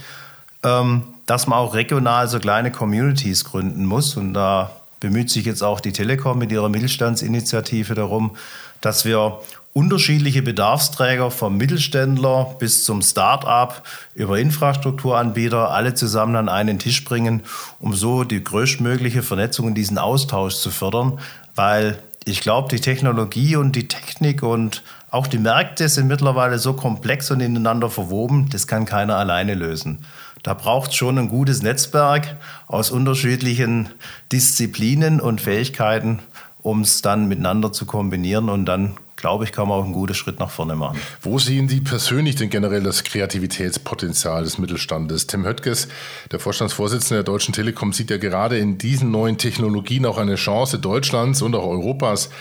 ähm, 0.63 1.03
dass 1.25 1.47
man 1.47 1.59
auch 1.59 1.73
regional 1.73 2.27
so 2.27 2.39
kleine 2.39 2.71
Communities 2.71 3.43
gründen 3.43 3.85
muss. 3.85 4.17
Und 4.17 4.33
da 4.33 4.71
bemüht 4.99 5.29
sich 5.29 5.45
jetzt 5.45 5.63
auch 5.63 5.79
die 5.79 5.91
Telekom 5.91 6.37
mit 6.37 6.51
ihrer 6.51 6.69
Mittelstandsinitiative 6.69 7.93
darum, 7.93 8.35
dass 8.81 9.05
wir 9.05 9.39
unterschiedliche 9.73 10.43
Bedarfsträger 10.43 11.31
vom 11.31 11.57
Mittelständler 11.57 12.55
bis 12.59 12.85
zum 12.85 13.01
Start-up 13.01 13.83
über 14.13 14.37
Infrastrukturanbieter 14.37 15.71
alle 15.71 15.95
zusammen 15.95 16.35
an 16.35 16.47
einen 16.47 16.77
Tisch 16.77 17.03
bringen, 17.03 17.41
um 17.79 17.93
so 17.93 18.23
die 18.23 18.43
größtmögliche 18.43 19.23
Vernetzung 19.23 19.67
und 19.67 19.73
diesen 19.73 19.97
Austausch 19.97 20.55
zu 20.55 20.69
fördern, 20.69 21.19
weil 21.55 21.97
ich 22.25 22.41
glaube, 22.41 22.69
die 22.69 22.79
Technologie 22.81 23.55
und 23.55 23.75
die 23.75 23.87
Technik 23.87 24.43
und 24.43 24.83
auch 25.11 25.27
die 25.27 25.37
Märkte 25.37 25.89
sind 25.89 26.07
mittlerweile 26.07 26.57
so 26.57 26.73
komplex 26.73 27.29
und 27.31 27.39
ineinander 27.39 27.89
verwoben, 27.89 28.49
das 28.49 28.67
kann 28.67 28.85
keiner 28.85 29.17
alleine 29.17 29.53
lösen. 29.53 30.05
Da 30.41 30.53
braucht 30.53 30.91
es 30.91 30.95
schon 30.95 31.17
ein 31.17 31.29
gutes 31.29 31.61
Netzwerk 31.61 32.37
aus 32.67 32.91
unterschiedlichen 32.91 33.89
Disziplinen 34.31 35.21
und 35.21 35.39
Fähigkeiten, 35.39 36.19
um 36.61 36.81
es 36.81 37.01
dann 37.01 37.27
miteinander 37.27 37.71
zu 37.71 37.85
kombinieren 37.85 38.49
und 38.49 38.65
dann 38.65 38.97
glaube 39.23 39.45
ich, 39.45 39.53
kann 39.53 39.69
man 39.69 39.79
auch 39.79 39.85
einen 39.85 39.93
guten 39.93 40.13
Schritt 40.15 40.41
nach 40.41 40.49
vorne 40.49 40.75
machen. 40.75 40.99
Wo 41.21 41.39
sehen 41.39 41.69
Sie 41.69 41.79
persönlich 41.79 42.35
denn 42.35 42.49
generell 42.49 42.83
das 42.83 43.05
Kreativitätspotenzial 43.05 44.43
des 44.43 44.57
Mittelstandes? 44.57 45.27
Tim 45.27 45.45
Höttges, 45.45 45.87
der 46.33 46.41
Vorstandsvorsitzende 46.41 47.23
der 47.23 47.23
Deutschen 47.23 47.53
Telekom, 47.53 47.93
sieht 47.93 48.09
ja 48.09 48.17
gerade 48.17 48.57
in 48.57 48.77
diesen 48.77 49.11
neuen 49.11 49.37
Technologien 49.37 50.05
auch 50.05 50.17
eine 50.17 50.35
Chance 50.35 50.77
Deutschlands 50.77 51.41
und 51.41 51.55
auch 51.55 51.65
Europas 51.65 52.31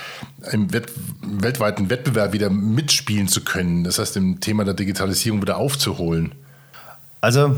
im 0.50 0.72
Wett 0.72 0.90
weltweiten 1.22 1.88
Wettbewerb 1.88 2.32
wieder 2.32 2.50
mitspielen 2.50 3.28
zu 3.28 3.44
können. 3.44 3.84
Das 3.84 4.00
heißt, 4.00 4.16
im 4.16 4.40
Thema 4.40 4.64
der 4.64 4.74
Digitalisierung 4.74 5.40
wieder 5.40 5.58
aufzuholen. 5.58 6.32
Also 7.20 7.54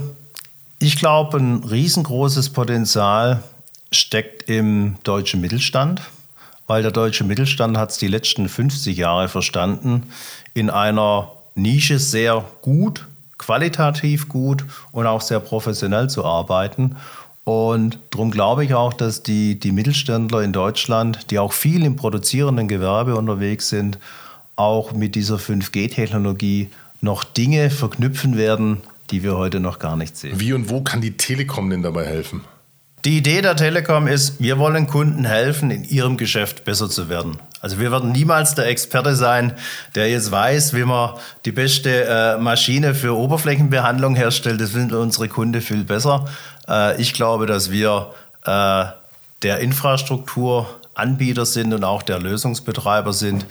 ich 0.78 0.98
glaube, 0.98 1.38
ein 1.38 1.64
riesengroßes 1.64 2.50
Potenzial 2.50 3.42
steckt 3.90 4.50
im 4.50 4.96
deutschen 5.02 5.40
Mittelstand 5.40 6.02
weil 6.66 6.82
der 6.82 6.90
deutsche 6.90 7.24
Mittelstand 7.24 7.76
hat 7.76 7.90
es 7.90 7.98
die 7.98 8.08
letzten 8.08 8.48
50 8.48 8.96
Jahre 8.96 9.28
verstanden, 9.28 10.04
in 10.54 10.70
einer 10.70 11.32
Nische 11.54 11.98
sehr 11.98 12.44
gut, 12.62 13.06
qualitativ 13.38 14.28
gut 14.28 14.64
und 14.92 15.06
auch 15.06 15.20
sehr 15.20 15.40
professionell 15.40 16.08
zu 16.08 16.24
arbeiten. 16.24 16.96
Und 17.44 17.98
darum 18.10 18.30
glaube 18.30 18.64
ich 18.64 18.74
auch, 18.74 18.94
dass 18.94 19.22
die, 19.22 19.60
die 19.60 19.72
Mittelständler 19.72 20.40
in 20.40 20.52
Deutschland, 20.52 21.30
die 21.30 21.38
auch 21.38 21.52
viel 21.52 21.84
im 21.84 21.96
produzierenden 21.96 22.68
Gewerbe 22.68 23.16
unterwegs 23.16 23.68
sind, 23.68 23.98
auch 24.56 24.92
mit 24.92 25.14
dieser 25.14 25.36
5G-Technologie 25.36 26.70
noch 27.00 27.24
Dinge 27.24 27.70
verknüpfen 27.70 28.38
werden, 28.38 28.78
die 29.10 29.22
wir 29.22 29.36
heute 29.36 29.60
noch 29.60 29.78
gar 29.78 29.96
nicht 29.96 30.16
sehen. 30.16 30.40
Wie 30.40 30.54
und 30.54 30.70
wo 30.70 30.80
kann 30.80 31.02
die 31.02 31.16
Telekom 31.16 31.68
denn 31.68 31.82
dabei 31.82 32.06
helfen? 32.06 32.42
Die 33.04 33.18
Idee 33.18 33.42
der 33.42 33.54
Telekom 33.54 34.06
ist, 34.06 34.40
wir 34.40 34.58
wollen 34.58 34.86
Kunden 34.86 35.26
helfen, 35.26 35.70
in 35.70 35.84
ihrem 35.84 36.16
Geschäft 36.16 36.64
besser 36.64 36.88
zu 36.88 37.10
werden. 37.10 37.38
Also 37.60 37.78
wir 37.78 37.92
werden 37.92 38.12
niemals 38.12 38.54
der 38.54 38.66
Experte 38.66 39.14
sein, 39.14 39.52
der 39.94 40.08
jetzt 40.08 40.30
weiß, 40.30 40.72
wie 40.72 40.84
man 40.84 41.10
die 41.44 41.52
beste 41.52 42.06
äh, 42.06 42.38
Maschine 42.38 42.94
für 42.94 43.14
Oberflächenbehandlung 43.14 44.14
herstellt. 44.14 44.58
Das 44.58 44.70
sind 44.70 44.94
unsere 44.94 45.28
Kunden 45.28 45.60
viel 45.60 45.84
besser. 45.84 46.24
Äh, 46.66 46.98
ich 46.98 47.12
glaube, 47.12 47.44
dass 47.44 47.70
wir 47.70 48.14
äh, 48.46 48.86
der 49.42 49.58
Infrastrukturanbieter 49.58 51.44
sind 51.44 51.74
und 51.74 51.84
auch 51.84 52.02
der 52.02 52.20
Lösungsbetreiber 52.20 53.12
sind, 53.12 53.44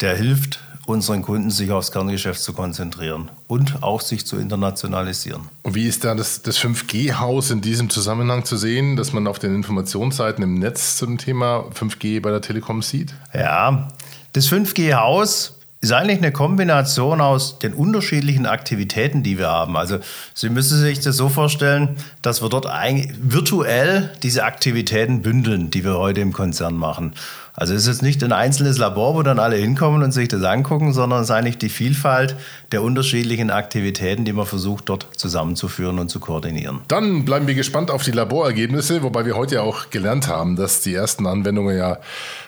der 0.00 0.16
hilft, 0.16 0.60
unseren 0.86 1.22
Kunden 1.22 1.50
sich 1.50 1.70
aufs 1.70 1.92
Kerngeschäft 1.92 2.40
zu 2.40 2.52
konzentrieren 2.52 3.30
und 3.46 3.82
auch 3.82 4.00
sich 4.00 4.26
zu 4.26 4.36
internationalisieren. 4.36 5.42
Und 5.62 5.74
wie 5.74 5.86
ist 5.86 6.04
da 6.04 6.14
das, 6.14 6.42
das 6.42 6.58
5G-Haus 6.58 7.50
in 7.50 7.60
diesem 7.60 7.90
Zusammenhang 7.90 8.44
zu 8.44 8.56
sehen, 8.56 8.96
dass 8.96 9.12
man 9.12 9.26
auf 9.26 9.38
den 9.38 9.54
Informationsseiten 9.54 10.42
im 10.42 10.58
Netz 10.58 10.96
zum 10.96 11.18
Thema 11.18 11.64
5G 11.74 12.20
bei 12.20 12.30
der 12.30 12.40
Telekom 12.40 12.82
sieht? 12.82 13.14
Ja, 13.32 13.88
das 14.32 14.48
5G-Haus 14.48 15.54
ist 15.84 15.92
eigentlich 15.92 16.18
eine 16.18 16.32
Kombination 16.32 17.20
aus 17.20 17.58
den 17.58 17.74
unterschiedlichen 17.74 18.46
Aktivitäten, 18.46 19.22
die 19.22 19.38
wir 19.38 19.48
haben. 19.48 19.76
Also 19.76 19.98
Sie 20.32 20.48
müssen 20.48 20.80
sich 20.80 21.00
das 21.00 21.16
so 21.16 21.28
vorstellen, 21.28 21.96
dass 22.22 22.42
wir 22.42 22.48
dort 22.48 22.66
virtuell 22.66 24.10
diese 24.22 24.44
Aktivitäten 24.44 25.20
bündeln, 25.20 25.70
die 25.70 25.84
wir 25.84 25.98
heute 25.98 26.22
im 26.22 26.32
Konzern 26.32 26.74
machen. 26.74 27.14
Also 27.56 27.72
es 27.72 27.82
ist 27.82 27.86
jetzt 27.86 28.02
nicht 28.02 28.24
ein 28.24 28.32
einzelnes 28.32 28.78
Labor, 28.78 29.14
wo 29.14 29.22
dann 29.22 29.38
alle 29.38 29.54
hinkommen 29.54 30.02
und 30.02 30.10
sich 30.10 30.26
das 30.26 30.42
angucken, 30.42 30.92
sondern 30.92 31.20
es 31.20 31.28
ist 31.28 31.30
eigentlich 31.30 31.56
die 31.56 31.68
Vielfalt 31.68 32.34
der 32.72 32.82
unterschiedlichen 32.82 33.50
Aktivitäten, 33.50 34.24
die 34.24 34.32
man 34.32 34.44
versucht 34.44 34.88
dort 34.88 35.06
zusammenzuführen 35.16 36.00
und 36.00 36.08
zu 36.08 36.18
koordinieren. 36.18 36.80
Dann 36.88 37.24
bleiben 37.24 37.46
wir 37.46 37.54
gespannt 37.54 37.92
auf 37.92 38.02
die 38.02 38.10
Laborergebnisse, 38.10 39.04
wobei 39.04 39.24
wir 39.24 39.36
heute 39.36 39.56
ja 39.56 39.60
auch 39.60 39.90
gelernt 39.90 40.26
haben, 40.26 40.56
dass 40.56 40.80
die 40.80 40.94
ersten 40.94 41.28
Anwendungen 41.28 41.78
ja 41.78 41.98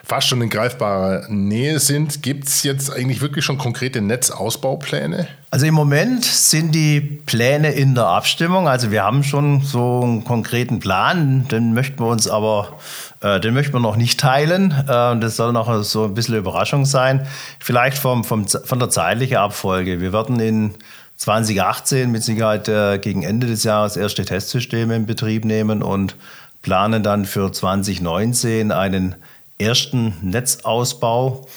fast 0.03 0.27
schon 0.27 0.41
in 0.41 0.49
greifbarer 0.49 1.29
Nähe 1.29 1.79
sind. 1.79 2.21
Gibt 2.21 2.49
es 2.49 2.63
jetzt 2.63 2.91
eigentlich 2.91 3.21
wirklich 3.21 3.45
schon 3.45 3.57
konkrete 3.57 4.01
Netzausbaupläne? 4.01 5.29
Also 5.49 5.65
im 5.65 5.75
Moment 5.75 6.25
sind 6.25 6.75
die 6.75 6.99
Pläne 6.99 7.71
in 7.71 7.95
der 7.95 8.07
Abstimmung. 8.07 8.67
Also 8.67 8.91
wir 8.91 9.03
haben 9.03 9.23
schon 9.23 9.61
so 9.61 10.01
einen 10.03 10.25
konkreten 10.25 10.79
Plan, 10.79 11.47
den 11.47 11.73
möchten 11.73 11.99
wir 11.99 12.07
uns 12.07 12.27
aber, 12.27 12.77
äh, 13.21 13.39
den 13.39 13.53
möchten 13.53 13.71
wir 13.73 13.79
noch 13.79 13.95
nicht 13.95 14.19
teilen. 14.19 14.71
Äh, 14.71 15.17
das 15.17 15.37
soll 15.37 15.53
noch 15.53 15.83
so 15.83 16.03
ein 16.03 16.13
bisschen 16.13 16.35
Überraschung 16.35 16.83
sein. 16.85 17.25
Vielleicht 17.59 17.97
vom, 17.97 18.25
vom, 18.25 18.45
von 18.45 18.77
der 18.77 18.89
zeitlichen 18.89 19.37
Abfolge. 19.37 20.01
Wir 20.01 20.11
werden 20.11 20.37
in 20.41 20.73
2018 21.15 22.11
mit 22.11 22.23
Sicherheit 22.23 22.67
äh, 22.67 22.99
gegen 22.99 23.23
Ende 23.23 23.47
des 23.47 23.63
Jahres 23.63 23.95
erste 23.95 24.25
Testsysteme 24.25 24.97
in 24.97 25.05
Betrieb 25.05 25.45
nehmen 25.45 25.81
und 25.81 26.17
planen 26.61 27.03
dann 27.03 27.23
für 27.23 27.53
2019 27.53 28.73
einen 28.73 29.15
ersten 29.57 30.13
Netzausbau 30.21 31.47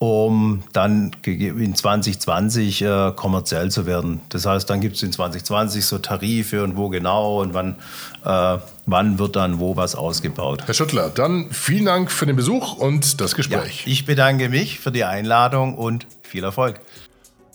um 0.00 0.62
dann 0.72 1.10
in 1.26 1.74
2020 1.74 2.80
äh, 2.80 3.12
kommerziell 3.14 3.70
zu 3.70 3.84
werden. 3.84 4.22
Das 4.30 4.46
heißt, 4.46 4.68
dann 4.70 4.80
gibt 4.80 4.96
es 4.96 5.02
in 5.02 5.12
2020 5.12 5.84
so 5.84 5.98
Tarife 5.98 6.64
und 6.64 6.78
wo 6.78 6.88
genau 6.88 7.42
und 7.42 7.52
wann, 7.52 7.76
äh, 8.24 8.58
wann 8.86 9.18
wird 9.18 9.36
dann 9.36 9.60
wo 9.60 9.76
was 9.76 9.94
ausgebaut. 9.94 10.62
Herr 10.64 10.72
Schüttler, 10.72 11.10
dann 11.10 11.50
vielen 11.50 11.84
Dank 11.84 12.10
für 12.10 12.24
den 12.24 12.34
Besuch 12.34 12.78
und 12.78 13.20
das 13.20 13.34
Gespräch. 13.34 13.84
Ja, 13.84 13.92
ich 13.92 14.06
bedanke 14.06 14.48
mich 14.48 14.80
für 14.80 14.90
die 14.90 15.04
Einladung 15.04 15.76
und 15.76 16.06
viel 16.22 16.44
Erfolg. 16.44 16.80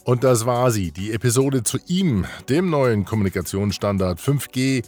Und 0.04 0.24
das 0.24 0.46
war 0.46 0.70
sie, 0.70 0.92
die 0.92 1.14
Episode 1.14 1.64
zu 1.64 1.80
ihm, 1.88 2.26
dem 2.48 2.70
neuen 2.70 3.06
Kommunikationsstandard 3.06 4.20
5G, 4.20 4.84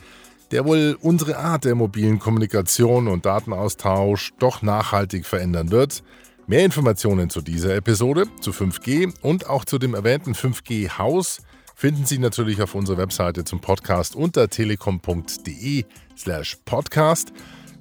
der 0.52 0.64
wohl 0.64 0.96
unsere 1.02 1.38
Art 1.40 1.66
der 1.66 1.74
mobilen 1.74 2.20
Kommunikation 2.20 3.08
und 3.08 3.26
Datenaustausch 3.26 4.34
doch 4.38 4.62
nachhaltig 4.62 5.26
verändern 5.26 5.72
wird. 5.72 6.04
Mehr 6.50 6.64
Informationen 6.64 7.30
zu 7.30 7.42
dieser 7.42 7.76
Episode, 7.76 8.24
zu 8.40 8.52
5G 8.52 9.14
und 9.22 9.50
auch 9.50 9.66
zu 9.66 9.78
dem 9.78 9.94
erwähnten 9.94 10.32
5G-Haus 10.32 11.42
finden 11.76 12.06
Sie 12.06 12.20
natürlich 12.20 12.62
auf 12.62 12.74
unserer 12.74 13.00
Webseite 13.00 13.44
zum 13.44 13.60
Podcast 13.60 14.16
unter 14.16 14.48
telekom.de/slash 14.48 16.58
podcast. 16.64 17.34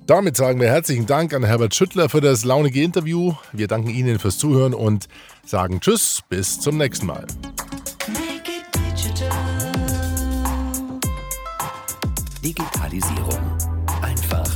Damit 0.06 0.37
sagen 0.37 0.61
wir 0.61 0.66
herzlichen 0.66 1.06
Dank 1.06 1.32
an 1.32 1.44
Herbert 1.44 1.76
Schüttler 1.76 2.08
für 2.08 2.20
das 2.20 2.44
launige 2.44 2.82
Interview. 2.82 3.35
Wir 3.52 3.68
danken 3.68 3.90
Ihnen 3.90 4.18
fürs 4.18 4.37
Zuhören 4.37 4.75
und 4.75 5.06
sagen 5.44 5.80
Tschüss, 5.80 6.23
bis 6.28 6.58
zum 6.58 6.76
nächsten 6.76 7.06
Mal. 7.06 7.25
Make 8.08 8.50
it 8.50 8.64
digital. 8.75 9.30
Digitalisierung. 12.42 13.38
Einfach 14.02 14.55